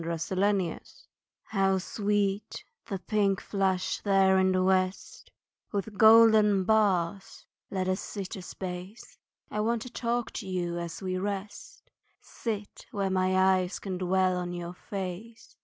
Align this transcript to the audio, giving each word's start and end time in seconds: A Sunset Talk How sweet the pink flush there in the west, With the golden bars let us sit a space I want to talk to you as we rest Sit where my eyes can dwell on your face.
A 0.03 0.17
Sunset 0.17 0.79
Talk 0.79 0.83
How 1.43 1.77
sweet 1.77 2.63
the 2.87 2.97
pink 2.97 3.39
flush 3.39 4.01
there 4.01 4.39
in 4.39 4.51
the 4.51 4.63
west, 4.63 5.29
With 5.71 5.85
the 5.85 5.91
golden 5.91 6.63
bars 6.63 7.45
let 7.69 7.87
us 7.87 7.99
sit 7.99 8.35
a 8.35 8.41
space 8.41 9.19
I 9.51 9.59
want 9.59 9.83
to 9.83 9.91
talk 9.91 10.31
to 10.41 10.47
you 10.47 10.79
as 10.79 11.03
we 11.03 11.19
rest 11.19 11.91
Sit 12.19 12.87
where 12.89 13.11
my 13.11 13.35
eyes 13.37 13.77
can 13.77 13.99
dwell 13.99 14.37
on 14.37 14.53
your 14.53 14.73
face. 14.73 15.55